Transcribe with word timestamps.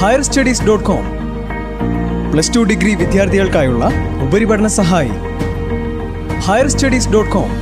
Higher 0.00 0.22
studies 0.22 0.64
dot 0.66 0.84
com 0.84 1.04
plus 2.32 2.50
two 2.54 2.60
degree 2.70 2.90
വിദ്യാർത്ഥികൾക്കായുള്ള 2.94 3.84
ഉപരിപഠന 4.24 4.66
സഹായി. 4.76 5.14
Higher 6.46 6.68
studies 6.74 7.08
dot 7.12 7.30
com 7.34 7.52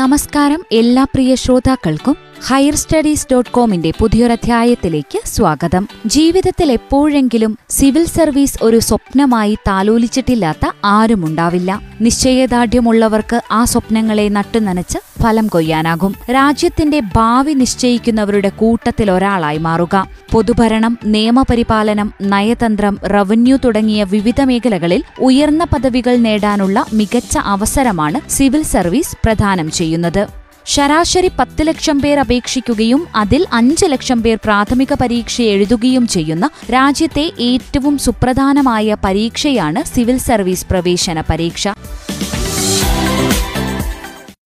നമസ്കാരം 0.00 0.60
എല്ലാ 0.72 1.04
പ്രിയ 1.04 1.34
ശ്രോതാക്കൾക്കും. 1.34 2.16
ഹയർ 2.48 2.74
സ്റ്റഡീസ് 2.74 3.26
ഡോട്ട് 3.32 3.50
കോമിന്റെ 3.50 3.92
പുതിയൊരധ്യായത്തിലേക്ക് 3.98 5.20
സ്വാഗതം. 5.24 5.88
ജീവിതത്തിൽ 6.06 6.72
എപ്പോഴെങ്കിലും 6.72 7.58
സിവിൽ 7.70 8.04
സർവീസ് 8.04 8.58
ഒരു 8.62 8.78
സ്വപ്നമായി 8.78 9.54
താലോലിച്ചിട്ടില്ലാത്ത 9.54 10.70
ആരുമുണ്ടാവില്ല 10.84 11.80
നിശ്ചയദാർഢ്യമുള്ളവർക്ക് 12.00 13.42
ആ 13.50 13.64
സ്വപ്നങ്ങളെ 13.64 14.28
നട്ടുനനച്ച് 14.28 14.98
ഫലം 15.22 15.46
കൊയ്യാനാകും. 15.46 16.14
രാജ്യത്തിന്റെ 16.30 17.00
ഭാവി 17.00 17.52
നിശ്ചയിക്കുന്നവരുടെ 17.52 18.48
കൂട്ടത്തിൽ 18.48 19.10
ഒരാളായി 19.10 19.58
മാറുക. 19.58 20.08
പൊതുഭരണം 20.32 20.98
നിയമപരിപാലനം 21.04 22.14
നയതന്ത്രം 22.22 22.98
റവന്യൂ 23.04 23.56
തുടങ്ങിയ 23.56 24.04
വിവിധ 24.04 24.40
മേഖലകളിൽ 24.40 25.02
ഉയർന്ന 25.20 25.64
പദവികൾ 25.64 26.16
നേടാനുള്ള 26.16 26.84
മികച്ച 26.92 27.38
അവസരമാണ് 27.38 28.30
സിവിൽ 28.30 28.62
സർവീസ് 28.62 29.16
പ്രദാനം 29.24 29.70
ചെയ്യുന്നത്. 29.70 30.39
ശരാശരി 30.70 31.30
പത്ത് 31.38 31.62
ലക്ഷം 31.66 31.98
പേർ 32.00 32.18
അപേക്ഷിക്കുകയും 32.18 33.06
അതിൽ 33.16 33.46
അഞ്ച് 33.52 33.86
ലക്ഷം 33.86 34.22
പേർ 34.22 34.36
പ്രാഥമിക 34.36 34.94
പരീക്ഷ 34.94 35.42
എഴുതുകയും 35.52 36.06
ചെയ്യുന്ന 36.06 36.46
രാജ്യത്തെ 36.70 37.24
ഏറ്റവും 37.40 37.98
സുപ്രധാനമായ 37.98 38.96
പരീക്ഷയാണ് 39.04 39.82
സിവിൽ 39.84 40.18
സർവീസ് 40.18 40.66
പ്രവേശന 40.70 41.20
പരീക്ഷ. 41.30 41.64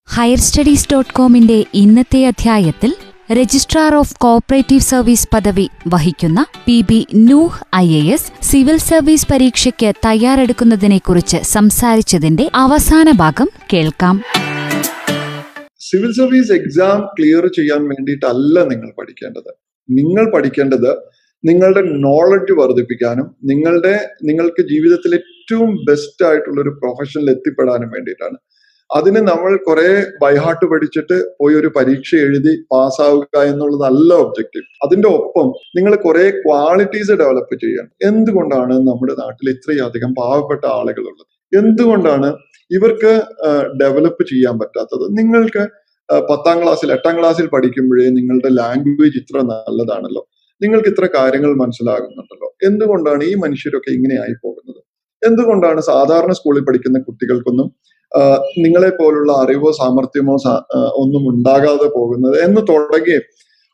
ഹയർ 0.08 0.40
സ്റ്റഡീസ് 0.40 0.88
ഡോട്ട് 0.92 1.12
കോമിന്റെ 1.12 1.66
ഇന്നത്തെ 1.74 2.26
അധ്യായത്തിൽ 2.26 2.90
രജിസ്ട്രാർ 3.32 3.94
ഓഫ് 3.94 4.16
കോഓപ്പറേറ്റീവ് 4.18 4.82
സർവീസ് 4.82 5.28
പദവി 5.32 5.64
വഹിക്കുന്ന 5.88 6.40
P 6.66 6.80
B 6.80 6.98
Nooh 7.28 7.60
I 7.76 7.86
A 7.92 8.02
S 8.06 8.30
civil 8.42 8.76
service 8.88 9.28
പരീക്ഷയ്ക്ക് 9.30 9.92
തയ്യാറെടുക്കുന്നതിനെക്കുറിച്ച് 10.06 11.40
സംസാരിച്ചതിന്റെ 11.46 12.50
അവസാന 12.54 13.10
ഭാഗം 13.16 13.48
കേൾക്കാം. 13.72 14.16
സിവിൽ 15.94 16.12
സർവീസ് 16.18 16.54
എക്സാം 16.58 17.00
ക്ലിയർ 17.16 17.44
ചെയ്യാൻ 17.56 17.82
വേണ്ടിയിട്ടല്ല 17.90 18.56
നിങ്ങൾ 18.70 18.88
പഠിക്കേണ്ടത്. 19.00 19.50
നിങ്ങൾ 19.88 20.24
പഠിക്കേണ്ടത് 20.32 20.88
നിങ്ങളുടെ 21.44 21.82
നോളജ് 22.04 22.54
വർദ്ധിപ്പിക്കാനും 22.60 23.26
നിങ്ങളുടെ 23.50 23.92
നിങ്ങൾക്ക് 24.28 24.62
ജീവിതത്തിൽ 24.70 25.12
ഏറ്റവും 25.18 25.70
ബെസ്റ്റ് 25.88 26.24
ആയിട്ടുള്ള 26.28 26.58
ഒരു 26.64 26.72
പ്രൊഫഷനിൽ 26.80 27.28
എത്തിപ്പെടാനും 27.34 27.90
വേണ്ടിയിട്ടാണ്. 27.96 28.36
അതിന് 28.90 29.20
നമ്മൾ 29.28 29.52
കുറെ 29.68 29.86
ബൈഹാർട്ട് 30.22 30.66
പഠിച്ചിട്ട് 30.72 31.18
പോയി 31.40 31.54
ഒരു 31.60 31.70
പരീക്ഷ 31.76 32.10
എഴുതി 32.24 32.54
പാസ്സാവുക 32.72 33.44
എന്നുള്ളതല്ല 33.50 34.10
ഒബ്ജക്റ്റീവ് 34.24 34.66
അതിന്റെ 34.86 35.08
ഒപ്പം 35.18 35.46
നിങ്ങൾ 35.78 35.94
കുറെ 36.06 36.24
ക്വാളിറ്റീസ് 36.42 37.14
ഡെവലപ്പ് 37.22 37.56
ചെയ്യണം. 37.62 37.92
എന്തുകൊണ്ടാണ് 38.10 38.74
നമ്മുടെ 38.90 39.16
നാട്ടിൽ 39.22 39.48
ഇത്രയധികം 39.54 40.12
പാവപ്പെട്ട 40.20 40.64
ആളുകളുള്ളത്? 40.78 41.32
എന്തുകൊണ്ടാണ് 41.52 42.30
ഇവർക്ക് 42.70 43.14
ഡെവലപ്പ് 43.82 44.22
ചെയ്യാൻ 44.32 44.54
പറ്റാത്തത്? 44.60 45.06
നിങ്ങൾക്ക് 45.20 45.64
പത്താം 46.08 46.62
ക്ലാസ്സിൽ 46.62 46.92
എട്ടാം 46.92 47.14
ക്ലാസ്സിൽ 47.18 47.46
പഠിക്കുമ്പോഴേ 47.46 48.06
നിങ്ങളുടെ 48.08 48.50
ലാംഗ്വേജ് 48.60 49.18
ഇത്ര 49.22 49.38
നല്ലതാണല്ലോ. 49.50 50.22
നിങ്ങൾക്ക് 50.60 50.88
ഇത്ര 50.88 51.08
കാര്യങ്ങൾ 51.18 51.52
മനസ്സിലാകുന്നുണ്ടല്ലോ. 51.54 52.48
എന്തുകൊണ്ടാണ് 52.68 53.22
ഈ 53.24 53.34
മനുഷ്യരൊക്കെ 53.34 53.90
ഇങ്ങനെ 53.90 54.16
ആയി 54.24 54.34
പോകുന്നത്? 54.44 54.80
എന്തുകൊണ്ടാണ് 55.28 55.80
സാധാരണ 55.80 56.32
സ്കൂളിൽ 56.32 56.64
പഠിക്കുന്ന 56.64 56.98
കുട്ടികൾക്കൊന്നും 56.98 57.68
നിങ്ങളെ 58.64 58.90
പോലുള്ള 58.98 59.30
അറിവോ 59.42 59.70
സാമർഥ്യമോ 59.72 60.34
ഒന്നും 61.02 61.22
ഉണ്ടാകാതെ 61.32 61.88
പോകുന്നത്? 61.98 62.36
എന്ന് 62.46 62.60
തുടങ്ങി 62.70 63.16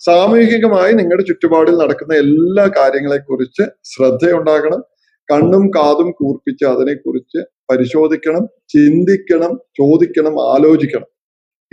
സാമൂഹികമായി 0.00 0.92
നിങ്ങളുടെ 0.92 1.22
ചുറ്റുപാടിൽ 1.22 1.74
നടക്കുന്ന 1.74 2.12
എല്ലാ 2.14 2.64
കാര്യങ്ങളെക്കുറിച്ച് 2.78 3.64
ശ്രദ്ധയുണ്ടാകണം. 3.92 4.80
കണ്ണും 5.28 5.64
കാതും 5.76 6.08
കൂർപ്പിച്ച് 6.10 6.64
അതിനെക്കുറിച്ച് 6.64 7.40
പരിശോധിക്കണം 7.70 8.44
ചിന്തിക്കണം 8.74 9.52
ചോദിക്കണം 9.80 10.34
ആലോചിക്കണം. 10.54 11.08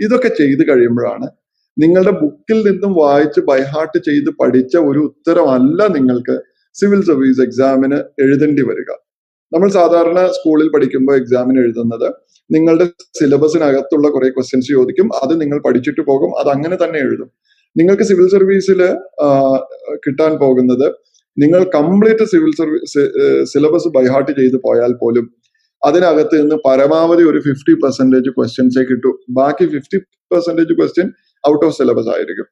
ഇതൊക്കെ 0.00 0.30
ചെയ്തു 0.40 0.62
കഴിയുമ്പോഴാണ് 0.70 1.28
നിങ്ങളുടെ 1.76 2.12
ബുക്കിൽ 2.20 2.58
നിന്നും 2.68 2.92
വായിച്ച് 3.02 3.40
ബൈഹാർട്ട് 3.50 3.98
ചെയ്ത് 4.08 4.30
പഠിച്ച 4.40 4.74
ഒരു 4.90 5.00
ഉത്തരമല്ല 5.08 5.80
നിങ്ങൾക്ക് 5.96 6.36
സിവിൽ 6.76 7.00
സർവീസ് 7.10 7.40
എക്സാമിന് 7.46 7.98
എഴുതേണ്ടി 8.24 8.62
വരിക. 8.70 8.90
നമ്മൾ 9.52 9.68
സാധാരണ 9.76 10.18
സ്കൂളിൽ 10.36 10.68
പഠിക്കുമ്പോൾ 10.74 11.14
എക്സാമിന് 11.20 11.60
എഴുതുന്നത് 11.64 12.08
നിങ്ങളുടെ 12.50 12.86
സിലബസിനകത്തുള്ള 13.18 14.06
കുറെ 14.14 14.28
ക്വസ്റ്റ്യൻസ് 14.36 14.70
ചോദിക്കും 14.76 15.08
അത് 15.22 15.32
നിങ്ങൾ 15.42 15.58
പഠിച്ചിട്ട് 15.66 16.02
പോകും 16.10 16.30
അത് 16.40 16.48
അങ്ങനെ 16.54 16.76
തന്നെ 16.82 16.98
എഴുതും. 17.06 17.28
നിങ്ങൾക്ക് 17.76 18.04
സിവിൽ 18.10 18.26
സർവീസിൽ 18.36 18.80
കിട്ടാൻ 20.04 20.32
പോകുന്നത് 20.42 20.86
നിങ്ങൾ 21.36 21.60
complete 21.78 22.24
civil 22.32 22.52
service 22.60 23.02
syllabus 23.52 23.90
by heart 23.96 24.32
ചെയ്ത് 24.38 24.56
പോയാൽ 24.66 24.92
പോലും 25.02 25.26
അതിനകത്ത് 25.86 26.42
നിന്ന് 26.42 26.56
പരമാവധി 26.68 27.22
ഒരു 27.22 27.38
ഫിഫ്റ്റി 27.38 27.74
പെർസെന്റേജ് 27.74 28.30
ക്വസ്റ്റ്യൻസേ 28.30 28.82
കിട്ടൂ. 28.84 29.18
ബാക്കി 29.30 29.66
fifty 29.66 29.98
percentage 30.34 30.74
question 30.78 31.12
out 31.50 31.66
of 31.66 31.76
syllabus 31.78 32.08
ആയിരിക്കും. 32.08 32.48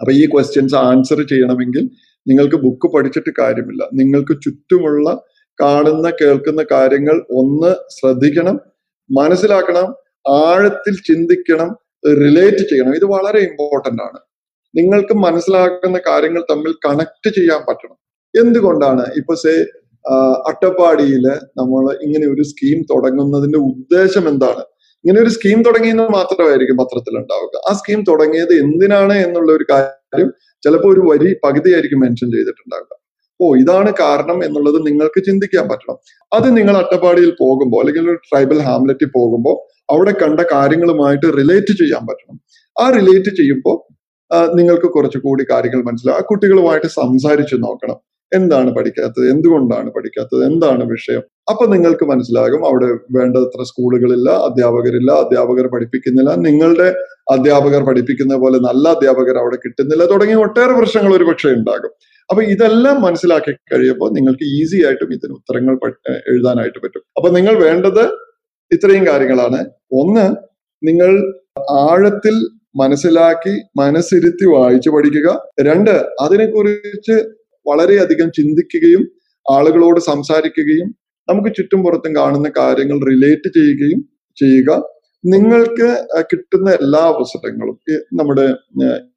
അപ്പൊ 0.00 0.12
ഈ 0.12 0.26
ക്വസ്റ്റ്യൻസ് 0.26 0.74
ആൻസർ 0.74 1.26
ചെയ്യണമെങ്കിൽ 1.26 1.90
നിങ്ങൾക്ക് 2.28 2.56
ബുക്ക് 2.56 2.92
പഠിച്ചിട്ട് 2.94 3.30
കാര്യമില്ല. 3.38 3.88
നിങ്ങൾക്ക് 3.92 4.42
ചുറ്റുമുള്ള 4.42 5.22
കാണുന്ന 5.60 6.12
കേൾക്കുന്ന 6.22 6.66
കാര്യങ്ങൾ 6.72 7.24
ഒന്ന് 7.30 7.74
ശ്രദ്ധിക്കണം 7.88 8.60
മനസ്സിലാക്കണം 9.10 9.94
ആഴത്തിൽ 10.28 10.94
ചിന്തിക്കണം 10.94 11.76
റിലേറ്റ് 12.06 12.68
ചെയ്യണം. 12.68 12.94
ഇത് 12.94 13.04
വളരെ 13.04 13.38
ഇമ്പോർട്ടന്റ് 13.38 14.02
ആണ്. 14.02 14.18
നിങ്ങൾക്ക് 14.76 15.14
മനസ്സിലാക്കുന്ന 15.14 15.98
കാര്യങ്ങൾ 15.98 16.44
തമ്മിൽ 16.50 16.72
കണക്ട് 16.72 17.28
ചെയ്യാൻ 17.28 17.60
പറ്റണം. 17.68 17.96
എന്തുകൊണ്ടാണ്? 18.34 19.04
ഇപ്പൊ 19.16 19.34
സേ 19.34 19.52
അട്ടപ്പാടിയിൽ 20.50 21.24
നമ്മൾ 21.60 21.84
ഇങ്ങനെ 22.06 22.26
ഒരു 22.34 22.42
സ്കീം 22.50 22.78
തുടങ്ങുന്നതിന്റെ 22.92 23.58
ഉദ്ദേശം 23.70 24.24
എന്താണ്? 24.32 24.62
ഇങ്ങനെ 25.04 25.20
ഒരു 25.24 25.32
സ്കീം 25.36 25.58
തുടങ്ങിയെന്ന് 25.66 26.04
മാത്രമായിരിക്കും 26.18 26.76
പത്രത്തിൽ 26.82 27.14
ഉണ്ടാവുക 27.22 27.56
ആ 27.68 27.72
സ്കീം 27.80 28.00
തുടങ്ങിയത് 28.10 28.52
എന്തിനാണ് 28.62 29.16
എന്നുള്ള 29.26 29.50
ഒരു 29.58 29.64
കാര്യം 29.72 30.30
ചിലപ്പോൾ 30.64 30.90
ഒരു 30.94 31.02
വരി 31.08 31.30
പകുതിയായിരിക്കും 31.44 32.00
മെൻഷൻ 32.04 32.28
ചെയ്തിട്ടുണ്ടാവുക. 32.34 32.92
ഓ 33.40 33.46
ഇതാണ് 33.62 33.90
കാരണം 34.02 34.38
എന്നുള്ളത് 34.46 34.78
നിങ്ങൾക്ക് 34.86 35.20
ചിന്തിക്കാൻ 35.28 35.64
പറ്റണം. 35.72 35.96
അത് 36.36 36.48
നിങ്ങൾ 36.58 36.74
അട്ടപ്പാടിയിൽ 36.82 37.32
പോകുമ്പോൾ 37.42 37.80
അല്ലെങ്കിൽ 37.82 38.04
ഒരു 38.12 38.20
ട്രൈബൽ 38.28 38.60
ഹാംലെറ്റിൽ 38.68 39.10
പോകുമ്പോൾ 39.18 39.56
അവിടെ 39.94 40.12
കണ്ട 40.22 40.40
കാര്യങ്ങളുമായിട്ട് 40.54 41.26
റിലേറ്റ് 41.40 41.72
ചെയ്യാൻ 41.80 42.02
പറ്റണം. 42.10 42.36
ആ 42.76 42.86
റിലേറ്റ് 42.98 43.30
ചെയ്യുമ്പോൾ 43.40 43.76
നിങ്ങൾക്ക് 44.58 44.88
കുറച്ചുകൂടി 44.96 45.44
കാര്യങ്ങൾ 45.50 45.80
മനസ്സിലാവും. 45.88 46.18
ആ 46.20 46.24
കുട്ടികളുമായിട്ട് 46.30 46.88
സംസാരിച്ചു 47.00 47.56
നോക്കണം. 47.66 47.98
എന്താണ് 48.40 48.70
പഠിക്കാത്തത്? 48.76 49.24
എന്തുകൊണ്ടാണ് 49.30 49.88
പഠിക്കാത്തത്? 49.90 50.42
എന്താണ് 50.50 50.84
വിഷയം? 50.84 51.22
അപ്പൊ 51.50 51.64
നിങ്ങൾക്ക് 51.66 52.04
മനസ്സിലാകും 52.04 52.62
അവിടെ 52.66 52.88
വേണ്ടത്ര 53.10 53.62
സ്കൂളുകളില്ല 53.62 54.30
അധ്യാപകരില്ല 54.48 55.10
അധ്യാപകർ 55.24 55.66
പഠിപ്പിക്കുന്നില്ല. 55.66 56.32
നിങ്ങളുടെ 56.46 56.88
അധ്യാപകർ 57.30 57.82
പഠിപ്പിക്കുന്ന 57.88 58.34
പോലെ 58.36 58.58
നല്ല 58.68 58.84
അധ്യാപകർ 58.88 59.38
അവിടെ 59.42 59.58
കിട്ടുന്നില്ല. 59.64 60.04
തുടങ്ങിയ 60.04 60.36
ഒട്ടേറെ 60.36 60.74
പ്രശ്നങ്ങൾ 60.80 61.14
ഒരു 61.16 61.24
പക്ഷേ 61.24 61.50
ഉണ്ടാകും. 61.50 61.92
അപ്പൊ 62.30 62.42
ഇതെല്ലാം 62.54 62.96
മനസ്സിലാക്കി 63.02 63.52
കഴിയുമ്പോൾ 63.72 64.10
നിങ്ങൾക്ക് 64.16 64.46
ഈസി 64.58 64.78
ആയിട്ടും 64.86 65.12
ഇതിന് 65.16 65.34
ഉത്തരങ്ങൾ 65.38 65.74
എഴുതാനായിട്ട് 66.32 66.80
പറ്റും. 66.84 67.04
അപ്പൊ 67.16 67.28
നിങ്ങൾ 67.30 67.54
വേണ്ടത് 67.66 68.04
ഇത്രയും 68.70 69.04
കാര്യങ്ങളാണ്. 69.06 69.60
ഒന്ന് 69.92 70.26
നിങ്ങൾ 70.82 71.10
ആഴത്തിൽ 71.86 72.36
മനസ്സിലാക്കി 72.76 73.54
മനസ്സിരുത്തി 73.76 74.46
വായിച്ചു 74.54 74.90
പഠിക്കുക. 74.90 75.28
രണ്ട് 75.60 75.94
അതിനെക്കുറിച്ച് 76.20 77.16
വളരെയധികം 77.66 78.28
ചിന്തിക്കുകയും 78.38 79.04
ആളുകളോട് 79.46 80.00
സംസാരിക്കുകയും 80.10 80.88
നമുക്ക് 81.28 81.50
ചുറ്റും 81.56 81.80
പുറത്തും 81.84 82.12
കാണുന്ന 82.16 82.48
കാര്യങ്ങൾ 82.58 82.98
റിലേറ്റ് 83.10 83.48
ചെയ്യുകയും 83.56 84.00
ചെയ്യുക. 84.38 84.70
നിങ്ങൾക്ക് 85.24 85.88
കിട്ടുന്ന 86.30 86.68
എല്ലാ 86.70 87.00
അവസരങ്ങളും 87.12 87.76
നമ്മുടെ 88.18 88.44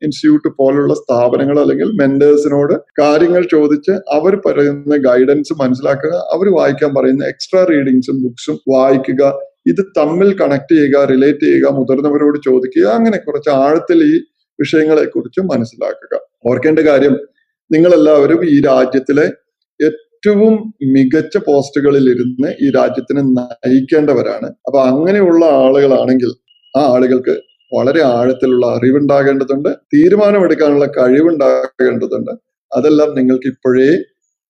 ഇൻസ്റ്റിറ്റ്യൂട്ട് 0.06 0.50
പോലുള്ള 0.60 0.94
സ്ഥാപനങ്ങൾ 0.94 1.58
അല്ലെങ്കിൽ 1.60 1.90
മെന്റേഴ്സിനോട് 2.02 2.74
കാര്യങ്ങൾ 3.02 3.44
ചോദിച്ച് 3.56 3.94
അവർ 4.18 4.36
പറയുന്ന 4.46 4.98
ഗൈഡൻസ് 5.08 5.56
മനസ്സിലാക്കുക 5.62 6.14
അവർ 6.36 6.50
വായിക്കാൻ 6.58 6.92
പറയുന്ന 6.98 7.26
എക്സ്ട്രാ 7.26 7.62
റീഡിങ്സും 7.72 8.18
ബുക്സും 8.24 8.58
വായിക്കുക 8.74 9.24
ഇത് 9.68 9.82
തമ്മിൽ 9.98 10.30
കണക്ട് 10.42 10.74
ചെയ്യുക 10.74 11.04
റിലേറ്റ് 11.12 11.46
ചെയ്യുക 11.46 11.70
മുതിർന്നവരോട് 11.80 12.38
ചോദിക്കുക 12.48 12.86
അങ്ങനെ 12.98 13.18
കുറച്ച് 13.18 13.52
ആഴത്തിൽ 13.64 14.00
ഈ 14.12 14.14
വിഷയങ്ങളെ 14.60 15.06
കുറിച്ച് 15.06 15.42
മനസ്സിലാക്കുക. 15.52 16.14
ഓർക്കേണ്ട 16.50 16.80
കാര്യം 16.90 17.16
നിങ്ങളെല്ലാവരും 17.72 18.42
ഈ 18.54 18.56
രാജ്യത്തിലെ 18.62 19.26
ഏറ്റവും 19.80 20.56
മികച്ച 20.94 21.38
പോസ്റ്റുകളിൽ 21.48 22.06
ഇരുന്ന് 22.14 22.50
ഈ 22.64 22.70
രാജ്യത്തിനെ 22.70 23.22
നയിക്കേണ്ടവരാണ്. 23.38 24.48
അപ്പൊ 24.68 24.80
അങ്ങനെയുള്ള 24.82 25.44
ആളുകളാണെങ്കിൽ 25.64 26.32
ആ 26.74 26.82
ആളുകൾക്ക് 26.94 27.36
വളരെ 27.72 28.02
ആഴത്തിലുള്ള 28.16 28.66
അറിവുണ്ടാകേണ്ടതുണ്ട് 28.76 29.70
തീരുമാനമെടുക്കാനുള്ള 29.94 30.86
കഴിവുണ്ടാകേണ്ടതുണ്ട്. 30.98 32.34
അതെല്ലാം 32.72 33.10
നിങ്ങൾക്ക് 33.18 33.48
ഇപ്പോഴേ 33.54 33.90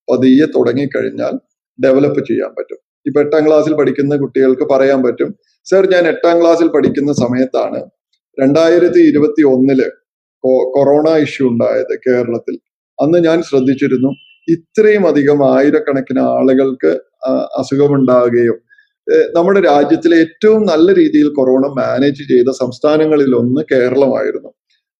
പതിയെ 0.08 0.46
തുടങ്ങിക്കഴിഞ്ഞാൽ 0.56 1.34
ഡെവലപ്പ് 1.78 2.20
ചെയ്യാൻ 2.28 2.50
പറ്റും. 2.58 2.80
ഇപ്പൊ 3.06 3.18
എട്ടാം 3.20 3.42
ക്ലാസ്സിൽ 3.46 3.74
പഠിക്കുന്ന 3.76 4.16
കുട്ടികൾക്ക് 4.16 4.64
പറയാൻ 4.72 5.00
പറ്റും 5.02 5.30
സർ 5.66 5.84
ഞാൻ 5.92 6.04
എട്ടാം 6.08 6.36
ക്ലാസ്സിൽ 6.40 6.68
പഠിക്കുന്ന 6.74 7.12
സമയത്താണ് 7.12 7.80
രണ്ടായിരത്തി 8.38 9.00
ഇരുപത്തി 9.10 9.42
ഒന്നിൽ 9.52 9.80
കൊറോണ 10.74 11.08
ഇഷ്യൂ 11.24 11.44
ഉണ്ടായത് 11.52 11.94
കേരളത്തിൽ. 12.06 12.56
അന്ന് 13.00 13.18
ഞാൻ 13.28 13.38
ശ്രദ്ധിച്ചിരുന്നു 13.42 14.10
ഇത്രയും 14.48 15.04
അധികം 15.06 15.40
ആയിരക്കണക്കിന് 15.54 16.22
ആളുകൾക്ക് 16.36 16.92
ആ, 17.26 17.30
അസുഖമുണ്ടാകുകയും 17.58 18.58
നമ്മുടെ 19.34 19.60
രാജ്യത്തിലെ 19.64 20.16
ഏറ്റവും 20.24 20.62
നല്ല 20.64 20.88
രീതിയിൽ 20.94 21.28
കൊറോണ 21.38 21.66
മാനേജ് 21.78 22.24
ചെയ്ത 22.30 22.50
സംസ്ഥാനങ്ങളിൽ 22.60 23.32
ഒന്ന് 23.40 23.62
കേരളമായിരുന്നു. 23.72 24.50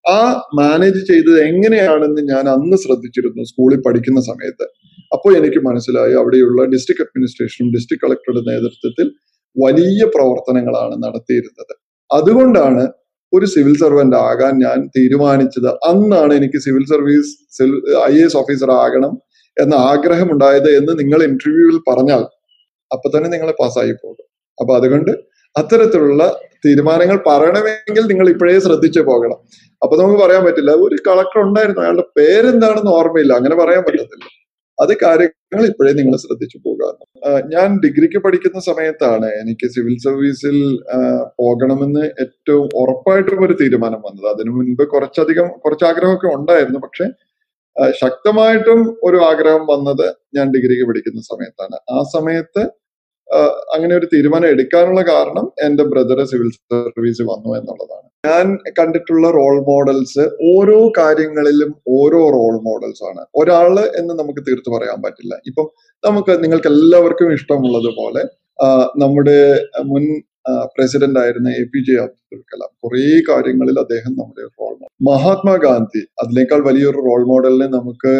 ആ 0.04 0.18
മാനേജ് 0.54 1.00
ചെയ്തത് 1.10 1.38
എങ്ങനെയാണെന്ന് 1.40 2.22
ഞാൻ 2.32 2.44
അന്ന് 2.48 2.76
ശ്രദ്ധിച്ചിരുന്നു 2.76 3.42
സ്കൂളിൽ 3.44 3.80
പഠിക്കുന്ന 3.86 4.20
സമയത്ത്. 4.20 4.66
അപ്പോൾ 5.12 5.32
എനിക്ക് 5.36 5.60
മനസ്സിലായി 5.68 6.14
അവിടെയുള്ള 6.14 6.60
ഡിസ്ട്രിക്ട് 6.74 7.04
അഡ്മിനിസ്ട്രേഷനും 7.06 7.68
ഡിസ്ട്രിക്ട് 7.74 8.04
കളക്ടറുടെ 8.04 8.42
നേതൃത്വത്തിൽ 8.50 9.06
വലിയ 9.56 10.02
പ്രവർത്തനങ്ങളാണ് 10.16 10.96
നടത്തിയിരുന്നത്. 11.04 11.74
അതുകൊണ്ടാണ് 12.10 12.82
ഒരു 13.32 13.46
സിവിൽ 13.54 13.74
സർവന്റ് 13.82 14.16
ആകാൻ 14.28 14.52
ഞാൻ 14.64 14.78
തീരുമാനിച്ചത്. 14.96 15.70
അന്നാണ് 15.90 16.32
എനിക്ക് 16.40 16.58
civil 16.66 16.84
service 16.92 17.32
I 18.10 18.14
S 18.26 18.36
officer 18.42 18.70
ആകണം 18.84 19.12
എന്ന 19.56 19.74
ആഗ്രഹം 19.90 20.28
ഉണ്ടായത് 20.34 20.70
എന്ന് 20.78 20.92
നിങ്ങൾ 21.00 21.20
ഇന്റർവ്യൂവിൽ 21.30 21.78
പറഞ്ഞാൽ 21.88 22.22
അപ്പൊ 22.90 23.06
തന്നെ 23.14 23.28
നിങ്ങൾ 23.34 23.50
പാസ്സായി 23.62 23.94
പോകും. 24.02 24.26
അപ്പൊ 24.58 24.72
അതുകൊണ്ട് 24.78 25.12
അത്തരത്തിലുള്ള 25.56 26.22
തീരുമാനങ്ങൾ 26.64 27.16
പറയണമെങ്കിൽ 27.28 28.04
നിങ്ങൾ 28.10 28.26
ഇപ്പോഴേ 28.34 28.58
ശ്രദ്ധിച്ചു 28.66 29.00
പോകണം. 29.10 29.38
അപ്പൊ 29.82 29.94
നമുക്ക് 30.00 30.18
പറയാൻ 30.24 30.42
പറ്റില്ല 30.46 30.72
ഒരു 30.86 30.96
കളക്ടർ 31.08 31.38
ഉണ്ടായിരുന്നു 31.48 31.82
അയാളുടെ 31.84 32.06
പേരെന്താണെന്ന് 32.18 32.92
ഓർമ്മയില്ല 32.98 33.32
അങ്ങനെ 33.40 33.56
പറയാൻ 33.62 33.82
പറ്റത്തില്ല. 33.86 34.26
അത് 34.82 34.92
കാര്യങ്ങൾ 35.02 35.62
ഇപ്പോഴേ 35.70 35.92
നിങ്ങൾ 35.98 36.14
ശ്രദ്ധിച്ചു 36.24 36.58
പോകുക 36.64 36.82
ഞാൻ 37.54 37.68
ഡിഗ്രിക്ക് 37.84 38.18
പഠിക്കുന്ന 38.24 38.58
സമയത്താണ് 38.68 39.28
എനിക്ക് 39.40 39.66
സിവിൽ 39.74 39.96
സർവീസിൽ 40.06 40.56
പോകണമെന്ന് 41.40 42.04
ഏറ്റവും 42.24 42.68
ഉറപ്പായിട്ടും 42.82 43.40
ഒരു 43.46 43.56
തീരുമാനം 43.62 44.00
വന്നത്. 44.06 44.28
അതിനു 44.34 44.52
മുൻപ് 44.58 44.84
കുറച്ചധികം 44.94 45.48
കുറച്ച് 45.64 45.86
ആഗ്രഹമൊക്കെ 45.90 46.28
ഉണ്ടായിരുന്നു. 46.38 46.80
പക്ഷെ 46.86 47.06
ശക്തമായിട്ടും 48.02 48.80
ഒരു 49.08 49.18
ആഗ്രഹം 49.30 49.64
വന്നത് 49.72 50.06
ഞാൻ 50.36 50.46
ഡിഗ്രിക്ക് 50.54 50.86
പഠിക്കുന്ന 50.88 51.20
സമയത്താണ്. 51.32 51.76
ആ 51.96 51.98
സമയത്ത് 52.16 52.62
അങ്ങനെ 53.74 53.92
ഒരു 53.98 54.06
തീരുമാനം 54.12 54.48
എടുക്കാനുള്ള 54.54 55.02
കാരണം 55.12 55.46
എന്റെ 55.66 55.84
ബ്രദർ 55.90 56.20
സിവിൽ 56.30 56.48
സർവീസ് 56.56 57.24
വന്നു 57.32 57.50
എന്നുള്ളതാണ്. 57.58 58.06
ഞാൻ 58.28 58.46
കണ്ടിട്ടുള്ള 58.78 59.26
റോൾ 59.36 59.56
മോഡൽസ് 59.68 60.24
ഓരോ 60.52 60.78
കാര്യങ്ങളിലും 60.98 61.70
ഓരോ 61.98 62.20
റോൾ 62.36 62.56
മോഡൽസ് 62.68 63.02
ആണ്. 63.10 63.22
ഒരാൾ 63.40 63.74
എന്ന് 64.00 64.14
നമുക്ക് 64.20 64.42
തീർത്തു 64.48 64.70
പറയാൻ 64.76 64.98
പറ്റില്ല. 65.04 65.34
ഇപ്പം 65.50 65.68
നമുക്ക് 66.04 66.34
നിങ്ങൾക്ക് 66.42 66.70
എല്ലാവർക്കും 66.74 67.30
ഇഷ്ടമുള്ളതുപോലെ 67.38 68.24
നമ്മുടെ 69.04 69.38
മുൻ 69.92 70.04
പ്രസിഡന്റ് 70.74 71.18
ആയിരുന്ന 71.22 71.48
A 71.62 71.64
P 71.72 71.80
J 71.86 71.94
Abdul 72.04 72.40
Kalam 72.52 72.70
കുറേ 72.84 73.04
കാര്യങ്ങളിൽ 73.30 73.76
അദ്ദേഹം 73.84 74.12
നമ്മുടെ 74.20 74.44
റോൾ 74.58 74.74
മഹാത്മാഗാന്ധി 75.00 76.00
അതിനേക്കാൾ 76.20 76.60
വലിയൊരു 76.68 76.98
റോൾ 77.08 77.22
മോഡലിനെ 77.30 77.66
നമുക്ക് 77.76 78.12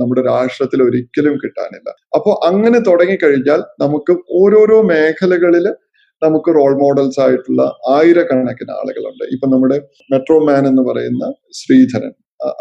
നമ്മുടെ 0.00 0.22
രാഷ്ട്രത്തിൽ 0.32 0.80
ഒരിക്കലും 0.86 1.34
കിട്ടാനില്ല. 1.42 1.88
അപ്പോൾ 2.16 2.34
അങ്ങനെ 2.48 2.78
തുടങ്ങിക്കഴിഞ്ഞാൽ 2.88 3.62
നമുക്ക് 3.84 4.14
ഓരോരോ 4.40 4.78
മേഖലകളിൽ 4.92 5.66
നമുക്ക് 6.22 6.50
റോൾ 6.58 6.72
മോഡൽസ് 6.82 7.20
ആയിട്ടുള്ള 7.24 7.62
ആയിരക്കണക്കിന് 7.96 8.72
ആളുകളുണ്ട്. 8.80 9.24
ഇപ്പൊ 9.34 9.46
നമ്മുടെ 9.52 9.78
മെട്രോ 10.12 10.38
മാൻ 10.48 10.64
എന്ന് 10.72 10.82
പറയുന്ന 10.90 11.24
ശ്രീധരൻ 11.60 12.12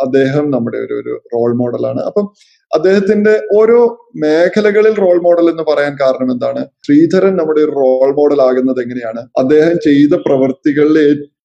അദ്ദേഹം 0.06 0.46
നമ്മുടെ 0.54 0.78
ഒരു 0.86 0.96
ഒരു 1.02 1.14
റോൾ 1.34 1.52
മോഡലാണ് 1.60 2.02
അപ്പം 2.10 2.26
അദ്ദേഹത്തിന്റെ 2.72 3.34
ഓരോ 3.58 3.78
മേഖലകളിൽ 4.24 4.94
റോൾ 5.04 5.18
മോഡൽ 5.26 5.46
എന്ന് 5.52 5.64
പറയാൻ 5.70 5.94
കാരണം 6.02 6.30
എന്താണ്? 6.34 6.62
ശ്രീധരൻ 6.86 7.34
നമ്മുടെ 7.40 7.62
ഒരു 7.66 7.74
റോൾ 7.82 8.10
മോഡൽ 8.20 8.40
ആകുന്നത് 8.48 8.80
എങ്ങനെയാണ്? 8.84 9.22
അദ്ദേഹം 9.42 9.76
ചെയ്ത 9.88 10.14
പ്രവൃത്തികളിൽ 10.26 10.98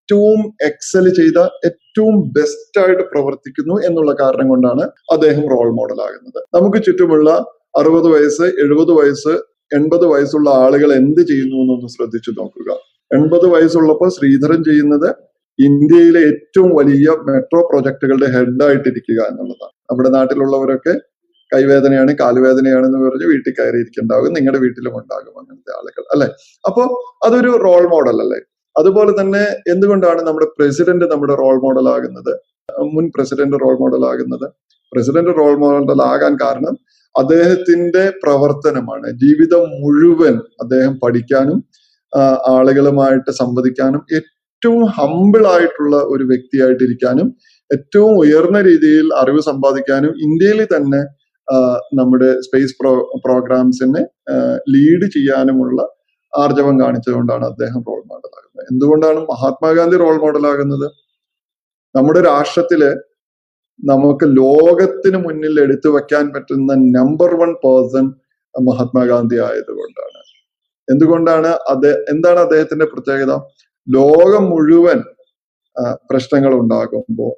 ഏറ്റവും 0.05 0.41
എക്സൽ 0.63 1.05
ചെയ്ത 1.19 1.39
ഏറ്റവും 1.69 2.15
ബെസ്റ്റ് 2.37 2.81
ആയിട്ട് 2.81 3.03
പ്രവർത്തിക്കുന്നു 3.13 3.75
എന്നുള്ള 3.89 4.13
കാരണം 4.21 4.49
കൊണ്ടാണ് 4.49 4.85
അദ്ദേഹം 5.13 5.45
റോൾ 5.53 5.69
മോഡൽ 5.79 5.99
ആകുന്നത്. 6.07 6.41
നമുക്ക് 6.57 6.79
ചുറ്റുമുള്ള 6.87 7.29
അറുപത് 7.79 8.09
വയസ്സ് 8.15 8.43
എഴുപത് 8.65 8.93
വയസ്സ് 8.99 9.33
എൺപത് 9.73 10.07
വയസ്സുള്ള 10.07 10.51
ആളുകൾ 10.65 10.93
എന്ത് 10.93 11.23
ചെയ്യുന്നു 11.31 11.57
എന്നൊന്ന് 11.57 11.89
ശ്രദ്ധിച്ചു 11.97 12.31
നോക്കുക. 12.31 12.69
എൺപത് 13.11 13.47
വയസ്സുള്ളപ്പോൾ 13.55 14.09
ശ്രീധരൻ 14.09 14.65
ചെയ്യുന്നത് 14.65 15.09
ഇന്ത്യയിലെ 15.59 16.21
ഏറ്റവും 16.31 16.71
വലിയ 16.79 17.09
മെട്രോ 17.29 17.61
പ്രൊജക്ടുകളുടെ 17.71 18.27
ഹെഡായിട്ടിരിക്കുക 18.27 19.21
എന്നുള്ളതാണ്. 19.31 19.75
നമ്മുടെ 19.91 20.09
നാട്ടിലുള്ളവരൊക്കെ 20.09 20.95
കൈവേദനയാണ് 21.53 22.13
കാലുവേദനയാണ് 22.21 22.85
എന്ന് 22.87 23.01
പറഞ്ഞ് 23.09 23.27
വീട്ടിൽ 23.33 23.53
കയറിയിരിക്കുന്നുണ്ടാകും 23.59 24.33
നിങ്ങളുടെ 24.37 24.61
വീട്ടിലും 24.65 24.95
ഉണ്ടാകും 25.01 25.35
അങ്ങനത്തെ 25.41 25.73
ആളുകൾ 25.79 26.05
അല്ലെ? 26.15 26.29
അപ്പോ 26.69 26.83
അതൊരു 27.27 27.51
റോൾ 27.67 27.85
മോഡൽ 27.95 28.19
അല്ലേ? 28.25 28.41
അതുപോലെ 28.77 29.13
തന്നെ 29.21 29.45
എന്തുകൊണ്ടാണ് 29.73 30.21
നമ്മുടെ 30.27 30.47
പ്രസിഡന്റ് 30.57 31.07
നമ്മുടെ 31.13 31.35
റോൾ 31.43 31.57
മോഡൽ 31.65 31.87
ആകുന്നത്? 31.95 32.33
മുൻ 32.95 33.07
പ്രസിഡന്റ് 33.17 33.57
റോൾ 33.63 33.75
മോഡൽ 33.83 34.05
ആകുന്നത്. 34.11 34.47
പ്രസിഡന്റ് 34.93 35.33
റോൾ 35.39 35.55
മോഡൽ 35.63 36.01
ആകാൻ 36.13 36.33
കാരണം 36.43 36.75
അദ്ദേഹത്തിന്റെ 37.15 38.05
പ്രവർത്തനമാണ്. 38.23 39.09
ജീവിതം 39.23 39.65
മുഴുവൻ 39.83 40.37
അദ്ദേഹം 40.63 40.95
പഠിക്കാനും 41.03 41.59
ആളുകളുമായിട്ട് 42.57 43.31
സംവദിക്കാനും 43.33 44.03
ഏറ്റവും 44.17 44.85
ഹമ്പിൾ 44.99 45.45
ആയിട്ടുള്ള 45.47 45.97
ഒരു 46.13 46.25
വ്യക്തിയായിട്ടിരിക്കാനും 46.25 47.29
ഏറ്റവും 47.71 48.13
ഉയർന്ന 48.23 48.59
രീതിയിൽ 48.61 49.07
അറിവ് 49.21 49.41
സമ്പാദിക്കാനും 49.43 50.13
ഇന്ത്യയിൽ 50.27 50.61
തന്നെ 50.75 51.01
നമ്മുടെ 51.95 52.29
സ്പേസ് 52.41 52.77
പ്രോ 52.81 52.93
പ്രോഗ്രാംസിനെ 53.25 54.03
ലീഡ് 54.75 55.07
ചെയ്യാനുമുള്ള 55.07 55.81
ആർജവം 56.33 56.77
കാണിച്ചതുകൊണ്ടാണ് 56.81 57.45
അദ്ദേഹം 57.45 57.81
റോൾ 57.89 58.01
മോഡൽ 58.07 58.31
എന്തുകൊണ്ടാണ് 58.71 59.21
മഹാത്മാഗാന്ധി 59.33 59.97
റോൾ 60.03 60.17
മോഡൽ 60.25 60.45
ആകുന്നത്? 60.51 60.87
നമ്മുടെ 61.95 62.21
രാഷ്ട്രത്തിൽ 62.31 62.83
നമുക്ക് 63.81 64.27
ലോകത്തിന് 64.41 65.19
മുന്നിൽ 65.25 65.55
എടുത്തു 65.65 65.89
വെക്കാൻ 65.95 66.25
പറ്റുന്ന 66.35 66.75
നമ്പർ 66.99 67.31
വൺ 67.41 67.51
പേഴ്സൺ 67.65 68.07
മഹാത്മാഗാന്ധി 68.55 69.39
ആയതുകൊണ്ടാണ്. 69.47 70.21
എന്തുകൊണ്ടാണ് 70.89 71.51
അത് 71.73 71.91
എന്താണ് 72.13 72.39
അദ്ദേഹത്തിന്റെ 72.41 72.87
പ്രത്യേകത? 72.93 73.33
ലോകം 73.87 74.45
മുഴുവൻ 74.53 75.01
പ്രശ്നങ്ങൾ 76.11 76.53
ഉണ്ടാകുമ്പോൾ 76.63 77.33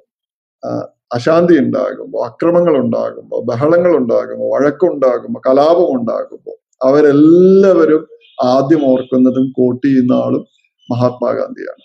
അശാന്തി 1.15 1.55
ഉണ്ടാകുമ്പോൾ 1.63 2.21
അക്രമങ്ങൾ 2.27 2.75
ഉണ്ടാകുമ്പോൾ 2.83 3.41
ബഹളങ്ങൾ 3.49 3.91
ഉണ്ടാകുമ്പോൾ 3.99 4.49
വഴക്കുണ്ടാകുമ്പോൾ 4.55 5.41
കലാപം 5.47 5.89
ഉണ്ടാകുമ്പോൾ 5.97 6.57
അവരെല്ലാവരും 6.81 8.03
ആദ്യം 8.47 8.81
ഓർക്കുന്നതും 8.89 9.45
കോട്ട് 9.57 9.83
ചെയ്യുന്ന 9.85 10.13
ആളും 10.25 10.43
മഹാത്മാഗാന്ധിയാണ് 10.89 11.83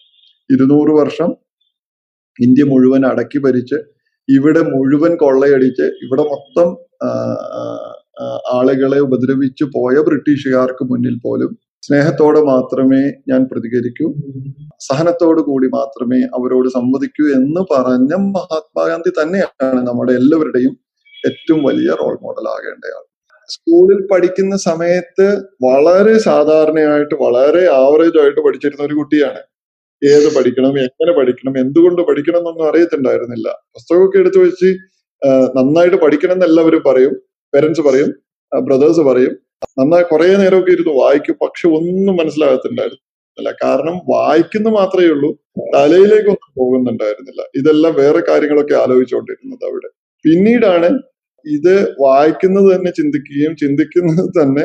ഇരുന്നൂറ് 0.51 0.93
വർഷം 1.01 1.31
ഇന്ത്യ 2.39 2.65
മുഴുവൻ 2.73 3.03
അടക്കി 3.07 3.39
ഭരിച്ച് 3.39 3.79
ഇവിടെ 4.29 4.61
മുഴുവൻ 4.73 5.13
കൊള്ളയടിച്ച് 5.23 5.87
ഇവിടെ 6.05 6.25
മൊത്തം 6.33 6.69
ആളുകളെ 8.57 8.99
ഉപദ്രവിച്ചു 9.07 9.65
പോയ 9.75 9.95
ബ്രിട്ടീഷുകാർക്ക് 10.09 10.85
മുന്നിൽ 10.91 11.17
പോലും 11.25 11.51
സ്നേഹത്തോടെ 11.87 12.41
മാത്രമേ 12.51 13.01
ഞാൻ 13.31 13.41
പ്രതികരിക്കൂ. 13.51 14.07
സഹനത്തോടു 14.89 15.43
കൂടി 15.49 15.69
മാത്രമേ 15.79 16.21
അവരോട് 16.37 16.69
സംവദിക്കൂ 16.77 17.25
എന്ന് 17.39 17.63
പറഞ്ഞ 17.73 18.13
മഹാത്മാഗാന്ധി 18.37 19.13
തന്നെയാണ് 19.21 19.81
നമ്മുടെ 19.89 20.13
എല്ലാവരുടെയും 20.21 20.75
ഏറ്റവും 21.25 21.61
വലിയ 21.69 21.91
റോൾ 22.03 22.15
മോഡൽ 22.25 22.47
ആകേണ്ടയാൾ. 22.53 23.03
സ്കൂളിൽ 23.55 24.01
പഠിക്കുന്ന 24.13 24.55
സമയത്ത് 24.69 25.27
വളരെ 25.67 26.15
സാധാരണയായിട്ട് 26.29 27.17
വളരെ 27.25 27.63
ആവറേജ് 27.83 28.19
ആയിട്ട് 28.23 28.41
പഠിച്ചിരുന്ന 28.47 28.83
ഒരു 28.89 28.97
കുട്ടിയാണ്. 29.01 29.41
ഏത് 30.03 30.29
പഠിക്കണം 30.37 30.75
എങ്ങനെ 30.85 31.13
പഠിക്കണം 31.19 31.55
എന്തുകൊണ്ട് 31.63 32.01
പഠിക്കണം 32.09 32.39
എന്നൊന്നും 32.43 32.67
അറിയത്തുണ്ടായിരുന്നില്ല. 32.71 33.49
പുസ്തകമൊക്കെ 33.75 34.19
എടുത്തു 34.23 34.41
വെച്ച് 34.45 34.71
നന്നായിട്ട് 35.57 35.99
പഠിക്കണം 36.05 36.35
എന്ന് 36.37 36.47
എല്ലാവരും 36.51 36.83
പറയും. 36.89 37.15
പേരൻസ് 37.53 37.83
പറയും 37.89 38.11
ബ്രദേഴ്സ് 38.53 39.03
പറയും. 39.11 39.35
നന്നായി 39.79 40.05
കുറെ 40.13 40.27
നേരമൊക്കെ 40.43 40.73
ഇരുന്ന് 40.77 40.95
വായിക്കും 41.03 41.37
പക്ഷെ 41.45 41.67
ഒന്നും 41.79 42.15
മനസ്സിലാകത്തുണ്ടായിരുന്നില്ല. 42.21 43.51
കാരണം 43.65 43.97
വായിക്കുന്ന 44.15 44.69
മാത്രമേ 44.79 45.11
ഉള്ളൂ 45.15 45.31
തലയിലേക്കൊന്നും 45.75 46.51
പോകുന്നുണ്ടായിരുന്നില്ല. 46.61 47.43
ഇതെല്ലാം 47.61 47.93
വേറെ 48.03 48.21
കാര്യങ്ങളൊക്കെ 48.31 48.75
ആലോചിച്ചുകൊണ്ടിരുന്നത് 48.83 49.65
അവിടെ. 49.71 49.89
പിന്നീടാണ് 50.25 50.89
ഇത് 51.57 51.75
വായിക്കുന്നത് 52.01 52.69
തന്നെ 52.75 52.91
ചിന്തിക്കുകയും 52.91 53.55
ചിന്തിക്കുന്നത് 53.63 54.31
തന്നെ 54.41 54.65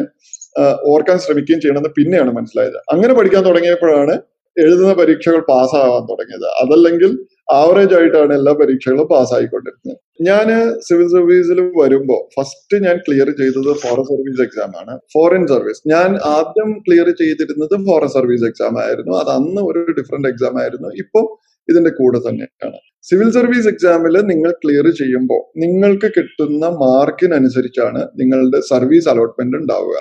ഓർക്കാൻ 0.94 1.18
ശ്രമിക്കുകയും 1.20 1.62
ചെയ്യണമെന്ന് 1.62 1.92
പിന്നെയാണ് 1.98 2.32
മനസ്സിലായത്. 2.32 2.78
അങ്ങനെ 2.94 3.14
പഠിക്കാൻ 3.14 3.44
തുടങ്ങിയപ്പോഴാണ് 3.46 4.16
എഴുതുന്ന 4.58 4.94
പരീക്ഷകൾ 4.94 5.40
പാസ്സാവാൻ 5.50 6.04
തുടങ്ങിയത്. 6.12 6.46
അതല്ലെങ്കിൽ 6.62 7.12
ആവറേജ് 7.54 7.96
ആയിട്ടാണ് 7.98 8.34
എല്ലാ 8.34 8.54
പരീക്ഷകളും 8.62 9.08
പാസ്സായിക്കൊണ്ടിരുന്നത്. 9.08 9.98
ഞാൻ 10.22 10.48
സിവിൽ 10.88 11.08
സർവീസിൽ 11.16 11.60
വരുമ്പോൾ 11.82 12.22
ഫസ്റ്റ് 12.36 12.78
ഞാൻ 12.86 12.96
ക്ലിയർ 13.08 13.30
ചെയ്തത് 13.42 13.72
ഫോറസ്റ്റ് 13.84 14.16
സർവീസ് 14.16 14.42
എക്സാം 14.42 14.72
ആണ്. 14.82 14.94
ഫോറിൻ 15.14 15.48
സർവീസ് 15.54 15.82
ഞാൻ 15.94 16.10
ആദ്യം 16.36 16.72
ക്ലിയർ 16.88 17.10
ചെയ്തിരുന്നത് 17.22 17.76
ഫോറസ്റ്റ് 17.88 18.20
സർവീസ് 18.20 18.46
എക്സാം 18.46 18.78
ആയിരുന്നു. 18.86 19.14
അത് 19.22 19.30
അന്ന് 19.30 19.62
ഒരു 19.62 19.84
ഡിഫറെന്റ് 20.00 20.28
എക്സാം 20.28 20.58
ആയിരുന്നു. 20.64 20.92
ഇപ്പം 21.04 21.28
ഇതിന്റെ 21.70 21.90
കൂടെ 21.90 22.20
തന്നെയാണ്. 22.28 22.80
സിവിൽ 23.08 23.30
സർവീസ് 23.38 23.70
എക്സാമിൽ 23.72 24.16
നിങ്ങൾ 24.32 24.52
ക്ലിയർ 24.64 24.88
ചെയ്യുമ്പോൾ 25.00 25.42
നിങ്ങൾക്ക് 25.64 26.08
കിട്ടുന്ന 26.16 26.66
മാർക്കിനനുസരിച്ചാണ് 26.84 28.02
നിങ്ങളുടെ 28.20 28.60
സർവീസ് 28.72 29.10
അലോട്ട്മെന്റ് 29.12 29.58
ഉണ്ടാവുക. 29.58 29.98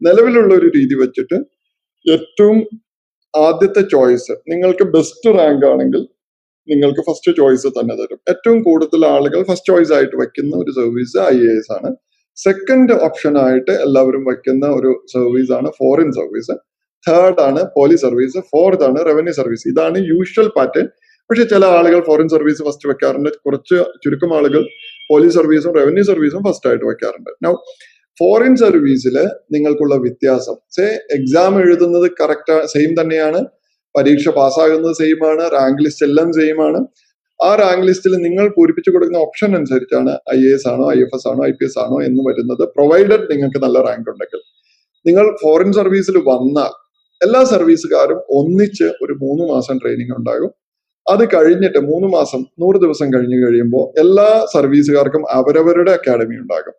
നിലവിലുള്ള 0.00 0.52
ഒരു 0.60 0.68
രീതി 0.76 0.96
വെച്ചിട്ട് 1.02 1.36
ഏറ്റവും 2.06 2.58
ആദ്യത്തെ 3.34 3.82
ചോയ്സ് 3.94 4.34
നിങ്ങൾക്ക് 4.52 4.84
ബെസ്റ്റ് 4.96 5.30
റാങ്ക് 5.38 5.66
ആണെങ്കിൽ 5.72 6.02
നിങ്ങൾക്ക് 6.68 7.02
ഫസ്റ്റ് 7.08 7.30
ചോയ്സ് 7.38 7.68
തന്നെ 7.78 7.94
തരും. 8.00 8.18
ഏറ്റവും 8.32 8.58
കൂടുതൽ 8.62 9.02
ആളുകൾ 9.14 9.40
ഫസ്റ്റ് 9.50 9.70
ചോയ്സ് 9.72 9.92
ആയിട്ട് 9.96 10.16
വെക്കുന്ന 10.22 10.52
ഒരു 10.62 10.72
സർവീസ് 10.80 11.16
ഐ 11.30 11.36
എ 11.48 11.54
എസ് 11.60 11.72
ആണ്. 11.76 11.90
സെക്കൻഡ് 12.38 12.94
ഓപ്ഷൻ 13.06 13.34
ആയിട്ട് 13.44 13.72
എല്ലാവരും 13.86 14.22
വെക്കുന്ന 14.30 14.66
ഒരു 14.78 14.90
സർവീസ് 15.14 15.52
ആണ് 15.58 15.70
ഫോറിൻ 15.78 16.10
സർവീസ് 16.18 16.54
തേർഡ് 17.04 17.40
ആണ് 17.40 17.60
പോലീസ് 17.76 18.02
സർവീസ് 18.06 18.40
ഫോർത്ത് 18.50 18.84
ആണ് 18.88 18.98
റവന്യൂ 19.08 19.34
സർവീസ് 19.40 19.64
ഇതാണ് 19.72 19.98
യൂഷ്വൽ 20.12 20.48
പാറ്റേൺ 20.56 20.86
പക്ഷെ 21.32 21.44
ചില 21.44 21.64
ആളുകൾ 21.64 22.00
ഫോറിൻ 22.06 22.28
സർവീസ് 22.28 22.62
ഫസ്റ്റ് 22.62 22.88
വെക്കാറുണ്ട്. 22.88 23.28
കുറച്ച് 23.44 23.76
ചുരുക്കം 24.02 24.36
ആളുകൾ 24.36 24.62
പോലീസ് 25.10 25.34
സർവീസും 25.34 25.72
റവന്യൂ 25.78 26.02
സർവീസും 26.02 26.40
ഫസ്റ്റ് 26.48 26.68
ആയിട്ട് 26.68 26.84
വെക്കാറുണ്ട്. 26.84 27.30
നൗ 27.44 27.52
ഫോറിൻ 28.20 28.56
സർവീസിൽ 28.56 29.16
നിങ്ങൾക്കുള്ള 29.54 29.94
വ്യത്യാസം. 29.94 30.56
സേ 30.76 30.86
എക്സാം 31.16 31.54
എഴുതുന്നത് 31.60 32.10
കറക്റ്റ് 32.20 32.66
സെയിം 32.66 33.00
തന്നെയാണ്. 33.00 33.40
പരീക്ഷ 33.98 34.28
പാസ്സാകുന്നത് 34.28 34.94
സെയിം 34.94 35.30
ആണ്. 35.30 35.50
റാങ്ക് 35.56 35.82
ലിസ്റ്റ് 35.84 36.06
എല്ലാം 36.06 36.32
സെയിം 36.32 36.66
ആണ്. 36.66 36.80
ആ 37.40 37.54
റാങ്ക് 37.54 37.86
ലിസ്റ്റിൽ 37.88 38.16
നിങ്ങൾ 38.16 38.48
പൂരിപ്പിച്ചു 38.48 38.90
കൊടുക്കുന്ന 38.90 39.18
ഓപ്ഷൻ 39.18 39.56
അനുസരിച്ചാണ് 39.56 40.10
ഐ 40.36 40.40
എ 40.48 40.54
എസ് 40.54 40.68
ആണോ 40.68 40.86
ഐ 40.96 40.98
എഫ് 41.00 41.14
എസ് 41.14 41.28
ആണോ 41.28 41.46
ഐ 41.46 41.50
പി 41.50 41.64
എസ് 41.64 41.78
ആണോ 41.78 41.98
എന്ന് 42.02 42.22
വരുന്നത് 42.30 42.64
പ്രൊവൈഡഡ് 42.76 43.30
നിങ്ങൾക്ക് 43.30 43.60
നല്ല 43.64 43.78
റാങ്ക് 43.88 44.10
ഉണ്ടെങ്കിൽ. 44.10 44.42
നിങ്ങൾ 45.06 45.36
ഫോറിൻ 45.42 45.72
സർവീസിൽ 45.72 46.18
വന്നാൽ 46.32 46.74
എല്ലാ 47.20 47.44
സർവീസുകാരും 47.44 48.20
ഒന്നിച്ച് 48.40 48.84
ഒരു 48.84 49.12
മൂന്ന് 49.22 49.54
മാസം 49.54 49.76
ട്രെയിനിങ് 49.76 50.14
ഉണ്ടാകും. 50.18 50.61
അത് 51.06 51.24
കഴിഞ്ഞിട്ട് 51.34 51.80
മൂന്ന് 51.90 52.08
മാസം 52.16 52.40
നൂറ് 52.62 52.78
ദിവസം 52.84 53.08
കഴിഞ്ഞ് 53.14 53.38
കഴിയുമ്പോൾ 53.44 53.84
എല്ലാ 54.02 54.28
സർവീസുകാർക്കും 54.54 55.22
അവരവരുടെ 55.38 55.92
അക്കാഡമി 55.98 56.36
ഉണ്ടാകും. 56.42 56.74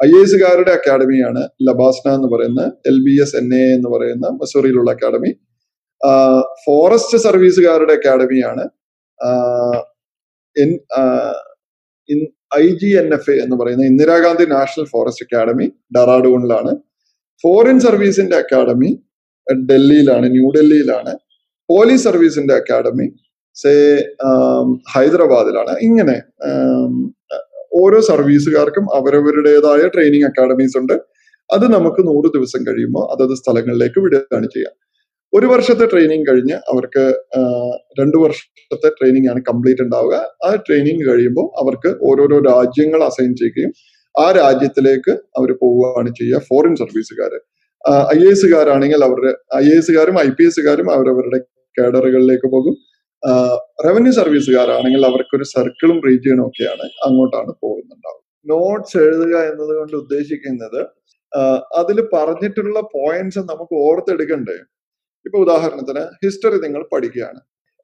ഐ 0.00 0.10
എസുകാരുടെ 0.22 0.72
അക്കാഡമിയാണ് 0.78 1.42
ലബാസ്ന 1.66 2.14
എന്ന് 2.18 2.28
പറയുന്ന 2.34 2.62
L 2.90 2.96
B 3.06 3.14
S 3.22 3.36
N 3.40 3.48
A 3.60 3.64
എന്ന് 3.76 3.88
പറയുന്ന 3.94 4.26
മസൂറിയിലുള്ള 4.40 4.90
അക്കാഡമി 4.96 5.30
ഫോറസ്റ്റ് 6.64 7.18
സർവീസുകാരുടെ 7.26 7.94
അക്കാഡമിയാണ് 7.98 8.64
I 12.62 12.66
G 12.80 12.90
N 13.00 13.08
F 13.16 13.30
A 13.34 13.36
എന്ന് 13.44 13.56
പറയുന്ന 13.60 13.84
ഇന്ദിരാഗാന്ധി 13.92 14.46
നാഷണൽ 14.56 14.86
ഫോറസ്റ്റ് 14.92 15.24
അക്കാഡമി 15.26 15.66
ഡറാഡൂണിലാണ്. 15.96 16.72
ഫോറിൻ 17.44 17.78
സർവീസിന്റെ 17.86 18.36
അക്കാഡമി 18.36 18.90
ഡൽഹിയിലാണ് 19.70 20.26
ന്യൂഡൽഹിയിലാണ് 20.36 21.12
പോലീസ് 21.68 22.04
സർവീസിന്റെ 22.08 22.54
അക്കാഡമി 22.54 23.06
സേ 23.62 23.72
ഹൈദരാബാദിലാണ്. 24.94 25.74
ഇങ്ങനെ 25.88 26.16
ഓരോ 27.82 27.98
സർവീസുകാർക്കും 28.08 28.84
അവരവരുടേതായ 28.98 29.82
ട്രെയിനിങ് 29.94 30.26
അക്കാഡമീസ് 30.30 30.76
ഉണ്ട്. 30.80 30.96
അത് 31.50 31.64
നമുക്ക് 31.74 32.00
നൂറ് 32.08 32.28
ദിവസം 32.36 32.60
കഴിയുമ്പോൾ 32.68 33.04
അതത് 33.14 33.34
സ്ഥലങ്ങളിലേക്ക് 33.40 33.98
വിടുകയാണ് 34.04 34.48
ചെയ്യുക 34.54 34.72
ഒരു 35.32 35.46
വർഷത്തെ 35.52 35.84
ട്രെയിനിങ് 35.92 36.26
കഴിഞ്ഞ് 36.28 36.56
അവർക്ക് 36.72 37.02
രണ്ടു 38.00 38.18
വർഷത്തെ 38.24 38.88
ട്രെയിനിങ് 38.98 39.28
ആണ് 39.32 39.40
കംപ്ലീറ്റ് 39.48 39.82
ഉണ്ടാവുക. 39.84 40.16
ആ 40.46 40.50
ട്രെയിനിങ് 40.66 41.04
കഴിയുമ്പോൾ 41.08 41.46
അവർക്ക് 41.62 41.90
ഓരോരോ 42.08 42.38
രാജ്യങ്ങൾ 42.50 43.00
അസൈൻ 43.08 43.32
ചെയ്യുകയും 43.40 43.72
ആ 44.14 44.26
രാജ്യത്തിലേക്ക് 44.40 45.12
അവർ 45.38 45.50
പോവുകയാണ് 45.62 46.10
ചെയ്യുക 46.18 46.40
ഫോറിൻ 46.48 46.74
സർവീസുകാർ 46.82 47.32
ഐ 48.16 48.20
എസുകാരാണെങ്കിൽ 48.32 49.00
അവരുടെ 49.08 49.32
ഐ 49.62 49.66
എസുകാരും 49.78 50.16
ഐ 50.26 50.28
പി 50.38 50.44
എസുകാരും 50.50 50.88
അവരവരുടെ 50.96 51.38
കേഡറുകളിലേക്ക് 51.76 52.48
പോകും. 52.54 52.74
റവന്യൂ 53.86 54.12
സർവീസുകാരാണെങ്കിൽ 54.18 55.02
അവർക്കൊരു 55.10 55.44
സർക്കിളും 55.54 55.98
റീജിയനും 56.06 56.44
ഒക്കെയാണ് 56.48 56.86
അങ്ങോട്ടാണ് 57.06 57.52
പോകുന്നുണ്ടാവുക. 57.62 58.20
നോട്ട്സ് 58.52 58.96
എഴുതുക 59.04 59.34
എന്നതുകൊണ്ട് 59.50 59.96
ഉദ്ദേശിക്കുന്നത് 60.02 60.80
അതിൽ 61.80 61.98
പറഞ്ഞിട്ടുള്ള 62.14 62.78
പോയിന്റ്സ് 62.94 63.42
നമുക്ക് 63.50 63.74
ഓർത്തെടുക്കണ്ടേ? 63.86 64.58
ഇപ്പൊ 65.26 65.38
ഉദാഹരണത്തിന് 65.44 66.02
ഹിസ്റ്ററി 66.24 66.58
നിങ്ങൾ 66.64 66.82
പഠിക്കുകയാണ്. 66.92 67.40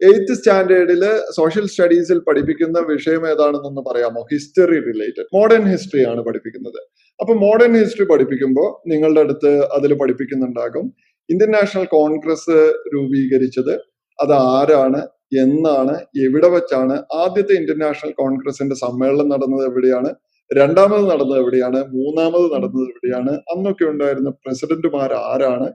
എയ്ത്ത് 0.09 0.35
സ്റ്റാൻഡേർഡിൽ 0.39 1.03
സോഷ്യൽ 1.39 1.65
സ്റ്റഡീസിൽ 1.73 2.19
പഠിപ്പിക്കുന്ന 2.27 2.79
വിഷയം 2.91 3.23
ഏതാണെന്നൊന്ന് 3.31 3.83
പറയാമോ? 3.89 4.21
ഹിസ്റ്ററി 4.33 4.79
റിലേറ്റഡ് 4.91 5.27
മോഡേൺ 5.37 5.65
ഹിസ്റ്ററി 5.73 6.03
ആണ് 6.11 6.21
പഠിപ്പിക്കുന്നത്. 6.29 6.81
അപ്പൊ 7.21 7.33
മോഡേൺ 7.45 7.73
ഹിസ്റ്ററി 7.81 8.07
പഠിപ്പിക്കുമ്പോൾ 8.13 8.69
നിങ്ങളുടെ 8.93 9.21
അടുത്ത് 9.21 9.53
അതിൽ 9.79 9.95
പഠിപ്പിക്കുന്നുണ്ടാകും 10.03 10.87
ഇന്ത്യൻ 11.29 11.51
നാഷണൽ 11.59 11.87
കോൺഗ്രസ് 11.99 12.59
രൂപീകരിച്ചത് 12.95 13.75
അത് 14.19 14.33
ആരാണ്? 14.33 15.01
എന്നാണ് 15.39 15.99
എവിടെ 16.25 16.49
വെച്ചാണ് 16.49 17.03
ആദ്യത്തെ 17.15 17.53
ഇന്റർനാഷണൽ 17.53 18.11
കോൺഗ്രസിന്റെ 18.11 18.77
സമ്മേളനം 18.77 19.29
നടന്നത് 19.29 19.67
എവിടെയാണ്? 19.67 20.15
രണ്ടാമത് 20.53 21.11
നടന്നത് 21.11 21.39
എവിടെയാണ്? 21.39 21.77
മൂന്നാമത് 21.77 22.53
നടന്നത് 22.53 22.89
എവിടെയാണ്? 22.89 23.31
അന്നൊക്കെ 23.31 23.85
ഉണ്ടായിരുന്ന 23.85 24.31
പ്രസിഡന്റുമാർ 24.31 25.13
ആരാണ്? 25.13 25.73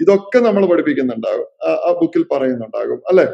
ഇതൊക്കെ 0.00 0.38
നമ്മൾ 0.38 0.66
പഠിപ്പിക്കുന്നുണ്ടാകും. 0.66 1.68
ആ- 1.68 1.98
ബുക്കിൽ 2.02 2.24
പറയുന്നുണ്ടാകും 2.32 3.02
അല്ലെ? 3.08 3.24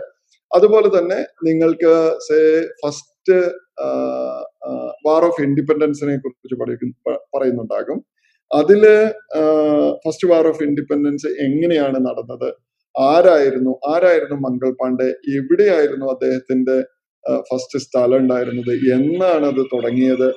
അതുപോലെ 0.55 0.89
തന്നെ 0.89 1.27
നിങ്ങൾക്ക് 1.45 2.19
സേ 2.19 2.61
ഫസ്റ്റ് 2.62 3.50
വാർ 5.07 5.25
ഓഫ് 5.25 5.43
ഇൻഡിപെൻഡൻസിനെ 5.43 6.17
കുറിച്ച് 6.17 6.61
പഠിക്കുന്ന 6.61 7.19
പറയുന്നുണ്ടാകും. 7.37 8.05
അതിൽ 8.55 9.09
ഫസ്റ്റ് 10.07 10.29
വാർ 10.29 10.47
ഓഫ് 10.47 10.62
ഇൻഡിപെൻഡൻസ് 10.62 11.27
എങ്ങനെയാണ് 11.27 11.95
നടന്നത്? 11.95 12.55
ആരായിരുന്നു 12.99 13.73
ആരായിരുന്നു 13.88 14.37
മംഗൾ 14.47 14.70
പാണ്ഡെ? 14.80 15.09
എവിടെയായിരുന്നു 15.38 16.06
അദ്ദേഹത്തിന്റെ 16.06 16.76
ഫസ്റ്റ് 17.49 17.78
സ്ഥലം 17.78 18.16
ഉണ്ടായിരുന്നത്? 18.16 18.73
എന്നാണ് 18.94 19.47
അത് 19.47 19.62
തുടങ്ങിയത്. 19.73 20.28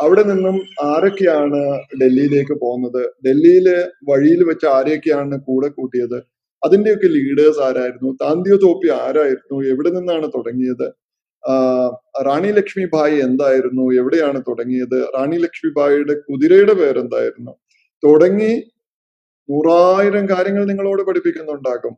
അവിടെ 0.00 0.22
നിന്നും 0.22 0.56
ആരൊക്കെയാണ് 0.82 1.60
ഡൽഹിയിലേക്ക് 2.00 2.54
പോകുന്നത്? 2.60 3.02
ഡൽഹിയിലെ 3.26 3.78
വഴിയിൽ 4.08 4.44
വെച്ച് 4.44 4.66
ആരെയൊക്കെയാണ് 4.66 5.36
കൂടെ 5.38 5.68
കൂട്ടിയത്? 5.68 6.18
അതിന്റെയൊക്കെ 6.64 7.06
ലീഡേഴ്സ് 7.06 7.60
ആരായിരുന്നു? 7.60 8.16
താന്തിയോ 8.22 8.56
തോപ്പി 8.56 8.88
ആരായിരുന്നു? 8.88 9.64
എവിടെ 9.64 9.90
നിന്നാണ് 9.90 10.26
തുടങ്ങിയത്? 10.36 10.86
റാണി 12.26 12.48
ലക്ഷ്മി 12.48 12.84
ഭായ് 12.92 13.20
എന്തായിരുന്നു? 13.20 13.92
എവിടെയാണ് 13.92 14.42
തുടങ്ങിയത്? 14.48 14.98
റാണി 15.16 15.36
ലക്ഷ്മി 15.36 15.70
ഭായിയുടെ 15.76 16.14
കുതിരയുടെ 16.14 16.72
പേരെന്തായിരുന്നു? 16.72 17.52
തുടങ്ങി 18.04 18.52
നൂറായിരം 19.50 20.24
കാര്യങ്ങൾ 20.28 20.64
നിങ്ങളോട് 20.64 21.02
പഠിപ്പിക്കുന്നുണ്ടാകും. 21.08 21.94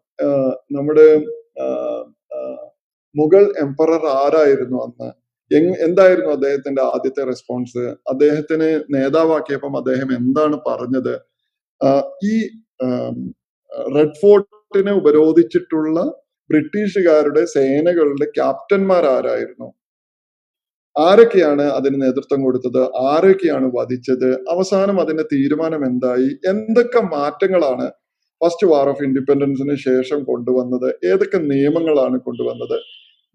നമ്മുടെ 0.76 1.08
മുഗൾ 3.14 3.42
എംപറർ 3.64 4.04
ആരായിരുന്നു 4.20 4.78
അന്ന്? 4.84 5.08
എന്തായിരുന്നു 5.86 6.30
അദ്ദേഹത്തിന്റെ 6.36 6.82
ആദ്യത്തെ 6.82 7.22
റെസ്പോൺസ് 7.30 7.82
അദ്ദേഹത്തിന് 8.12 8.68
നേതാവാക്കിയപ്പം 8.94 9.74
അദ്ദേഹം 9.76 10.08
എന്താണ് 10.18 10.56
പറഞ്ഞത്? 10.68 11.14
ഈ 12.30 12.34
റെഡ് 13.96 14.18
ഫോർട്ടിനെ 14.22 14.92
ഉപരോധിച്ചിട്ടുള്ള 14.92 15.98
ബ്രിട്ടീഷുകാരുടെ 16.50 17.42
സേനകളുടെ 17.56 18.26
ക്യാപ്റ്റന്മാർ 18.38 19.04
ആരായിരുന്നു 19.16 19.68
ആരൊക്കെയാണ് 20.96 21.62
അതിന് 21.62 22.02
നേതൃത്വം 22.02 22.42
കൊടുത്തത്? 22.42 22.82
ആരൊക്കെയാണ് 22.96 23.70
വധിച്ചത്? 23.74 24.30
അവസാനം 24.50 25.00
അതിന്റെ 25.00 25.22
തീരുമാനം 25.32 25.86
എന്തായി? 25.86 26.30
എന്തൊക്കെ 26.46 27.00
മാറ്റങ്ങളാണ് 27.16 27.86
ഫസ്റ്റ് 28.40 28.66
വാർ 28.66 28.88
ഓഫ് 28.88 29.02
ഇൻഡിപെൻഡൻസിന് 29.02 29.74
ശേഷം 29.76 30.24
കൊണ്ടുവന്നത്? 30.24 30.88
ഏതൊക്കെ 31.04 31.38
നിയമങ്ങളാണ് 31.52 32.18
കൊണ്ടുവന്നത്? 32.18 32.76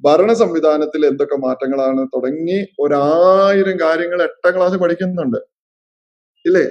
ഭരണ 0.03 0.33
സംവിധാനത്തിൽ 0.33 1.05
എന്തൊക്കെ 1.05 1.35
മാറ്റങ്ങളാണ്? 1.35 2.01
തുടങ്ങി 2.15 2.57
ഒരായിരം 2.79 3.77
കാര്യങ്ങൾ 3.79 4.21
എട്ടാം 4.21 4.55
ക്ലാസ് 4.57 4.75
പഠിക്കുന്നുണ്ട്. 4.75 5.37
ഇല്ലേ? 6.45 6.65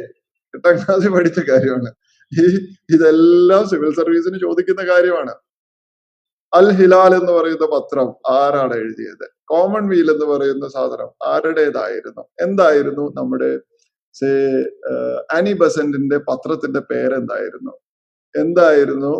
എട്ടാം 0.55 0.75
ക്ലാസ് 0.76 1.09
പഠിച്ച 1.09 1.40
കാര്യമാണ്. 1.50 1.90
ഈ 2.33 2.45
ഇതെല്ലാം 2.95 3.69
സിവിൽ 3.69 3.90
സർവീസിന് 3.95 4.38
ചോദിക്കുന്ന 4.40 4.83
കാര്യമാണ്. 4.93 5.35
അൽ 6.53 6.67
ഹിലാൽ 6.79 7.12
എന്ന് 7.21 7.33
പറയുന്ന 7.33 7.67
പത്രം 7.75 8.09
ആരാണ് 8.38 8.75
എഴുതിയത്? 8.83 9.25
കോമൺ 9.50 9.85
വീൽ 9.93 10.09
എന്ന് 10.15 10.26
പറയുന്ന 10.33 10.67
സാധനം 10.76 11.11
ആരുടേതായിരുന്നു? 11.33 12.23
എന്തായിരുന്നു 12.45 13.05
നമ്മുടെ 13.19 13.50
സേ 14.15 14.31
ആനി 15.37 15.53
ബസന്റിന്റെ 15.62 16.19
പത്രത്തിന്റെ 16.29 16.81
പേരെന്തായിരുന്നു? 16.91 17.75
എന്തായിരുന്നു 18.35 19.12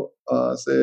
സേ 0.65 0.77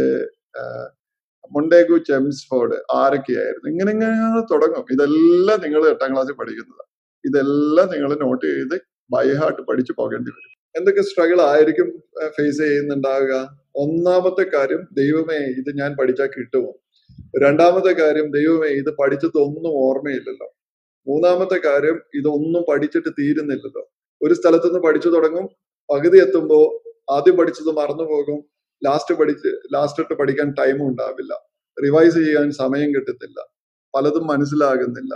മൊണ്ടേഗു 1.55 1.95
ചെംസ്ഫോർഡ് 2.09 2.77
ആരൊക്കെയായിരുന്നു? 3.01 3.67
ഇങ്ങനെ 3.73 3.91
ഇങ്ങനെ 3.95 4.41
തുടങ്ങും. 4.51 4.85
ഇതെല്ലാം 4.95 5.59
നിങ്ങൾ 5.65 5.81
എട്ടാം 5.93 6.11
ക്ലാസ്സിൽ 6.13 6.35
പഠിക്കുന്നത്. 6.41 6.83
ഇതെല്ലാം 7.25 7.87
നിങ്ങൾ 7.93 8.11
നോട്ട് 8.25 8.45
ചെയ്ത് 8.45 8.75
ബൈഹാർട്ട് 9.15 9.61
പഠിച്ചു 9.69 9.93
പോകേണ്ടി 9.99 10.31
വരും. 10.35 10.51
എന്തൊക്കെ 10.75 11.01
സ്ട്രഗിൾ 11.09 11.39
ആയിരിക്കും 11.51 11.89
ഫേസ് 12.37 12.61
ചെയ്യുന്നുണ്ടാവുക? 12.65 13.33
ഒന്നാമത്തെ 13.75 14.43
കാര്യം 14.49 14.81
ദൈവമേ 14.93 15.35
ഇത് 15.35 15.77
ഞാൻ 15.77 15.95
പഠിച്ചാൽ 16.01 16.27
കിട്ടുമോ? 16.27 16.73
രണ്ടാമത്തെ 17.43 18.01
കാര്യം 18.01 18.31
ദൈവമേ 18.31 18.67
ഇത് 18.67 18.95
പഠിച്ചതൊന്നും 18.99 19.71
ഓർമ്മയില്ലല്ലോ. 19.71 20.55
മൂന്നാമത്തെ 21.07 21.67
കാര്യം 21.67 22.01
ഇതൊന്നും 22.15 22.63
പഠിച്ചിട്ട് 22.69 23.09
തീരുന്നില്ലല്ലോ. 23.09 23.91
ഒരു 24.21 24.33
സ്ഥലത്തുനിന്ന് 24.33 24.79
പഠിച്ചു 24.79 25.09
തുടങ്ങും 25.09 25.45
പകുതി 25.93 26.17
എത്തുമ്പോൾ 26.19 26.65
ആദ്യം 27.11 27.37
പഠിച്ചത് 27.37 27.75
മറന്നു 27.75 28.03
പോകും 28.03 28.43
ലാസ്റ്റ് 28.85 29.15
പഠിച്ച് 29.15 29.49
ലാസ്റ്റ് 29.73 30.03
ഇട്ട് 30.03 30.13
പഠിക്കാൻ 30.13 30.51
ടൈമും 30.51 30.87
ഉണ്ടാവില്ല. 30.87 31.33
റിവൈസ് 31.85 32.15
ചെയ്യാൻ 32.15 32.51
സമയം 32.51 32.95
കിട്ടത്തില്ല. 32.95 33.39
പലതും 33.95 34.27
മനസ്സിലാകുന്നില്ല. 34.27 35.13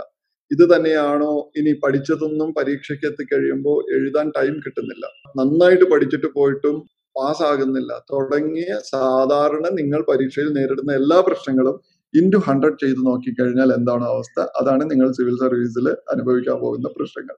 ഇത് 0.50 0.76
തന്നെയാണോ 0.76 1.52
ഇനി 1.56 1.80
പഠിച്ചതൊന്നും 1.84 2.54
പരീക്ഷയ്ക്ക് 2.54 3.06
എത്തിക്കഴിയുമ്പോൾ 3.06 3.94
എഴുതാൻ 3.96 4.32
ടൈം 4.36 4.60
കിട്ടുന്നില്ല. 4.66 5.06
നന്നായിട്ട് 5.36 5.84
പഠിച്ചിട്ട് 5.84 6.26
പോയിട്ടും 6.26 6.97
പാസ്സാകുന്നില്ല. 7.18 7.92
തുടങ്ങിയ 8.12 8.70
സാധാരണ 8.94 9.66
നിങ്ങൾ 9.78 10.00
പരീക്ഷയിൽ 10.10 10.50
നേരിടുന്ന 10.58 10.92
എല്ലാ 10.92 11.20
പ്രശ്നങ്ങളും 11.26 11.76
ഇന്റു 12.14 12.38
ഹൺഡ്രഡ് 12.46 12.78
ചെയ്ത് 12.82 13.00
നോക്കിക്കഴിഞ്ഞാൽ 13.06 13.70
എന്താണ് 13.78 14.04
അവസ്ഥ? 14.04 14.46
അതാണ് 14.60 14.84
നിങ്ങൾ 14.90 15.08
സിവിൽ 15.12 15.36
സർവീസിൽ 15.44 15.88
അനുഭവിക്കാൻ 16.14 16.58
പോകുന്ന 16.60 16.88
പ്രശ്നങ്ങൾ. 16.96 17.36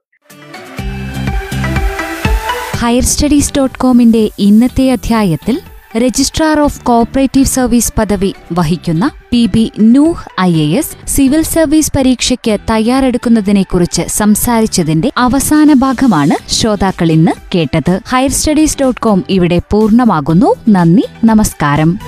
ഹയർ 2.81 3.03
സ്റ്റഡീസ് 3.03 3.53
ഡോട്ട് 3.57 3.79
കോമിന്റെ 3.79 4.21
ഇന്നത്തെ 4.39 4.85
അധ്യായത്തിൽ 4.91 5.55
രജിസ്ട്രാർ 5.97 6.59
ഓഫ് 6.59 6.81
കോഓപ്പറേറ്റീവ് 6.83 7.45
സർവീസ് 7.45 7.93
പദവി 7.97 8.35
വഹിക്കുന്ന 8.53 9.11
P 9.31 9.45
B 9.45 9.71
Nooh 9.79 10.41
I 10.41 10.53
A 10.61 10.77
S 10.77 10.95
civil 11.07 11.41
service 11.41 11.91
പരീക്ഷയ്ക്ക് 11.95 12.57
തയ്യാറെടുക്കുന്നതിനെക്കുറിച്ച് 12.69 14.01
സംസാരിച്ചതിന്റെ 14.01 15.11
അവസാന 15.17 15.73
ഭാഗമാണ് 15.73 16.51
ശ്രോതാക്കൾ 16.51 17.11
ഇന്ന് 17.11 17.31
കേട്ടത്. 17.55 18.01
ഹയർ 18.07 18.29
സ്റ്റഡീസ് 18.29 18.77
ഡോട്ട് 18.81 19.01
കോം 19.01 19.23
ഇവിടെ 19.29 19.61
പൂർണമാകുന്നു. 19.71 20.55
നന്ദി 20.69 21.05
നമസ്കാരം. 21.23 21.99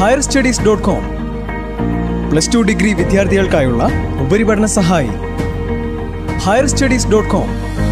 Higher 0.00 0.20
studies 0.20 0.62
dot 0.62 0.84
com 0.84 1.04
plus 2.30 2.54
two 2.54 2.58
degree 2.58 2.92
വിദ്യാർത്ഥികൾക്കായുള്ള 2.92 3.84
ഉപരിപഠന 4.20 4.66
സഹായി. 4.66 5.27
higherstudies.com. 6.48 7.87